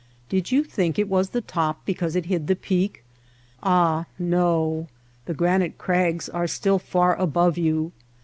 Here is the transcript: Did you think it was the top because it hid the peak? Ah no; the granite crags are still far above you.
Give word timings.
Did 0.29 0.51
you 0.51 0.63
think 0.63 0.97
it 0.97 1.07
was 1.07 1.29
the 1.29 1.41
top 1.41 1.85
because 1.85 2.15
it 2.15 2.25
hid 2.25 2.47
the 2.47 2.55
peak? 2.55 3.03
Ah 3.61 4.07
no; 4.17 4.87
the 5.25 5.33
granite 5.35 5.77
crags 5.77 6.27
are 6.27 6.47
still 6.47 6.79
far 6.79 7.15
above 7.17 7.55
you. 7.55 7.91